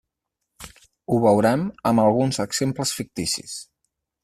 [1.09, 3.57] Ho veurem amb alguns exemples ficticis.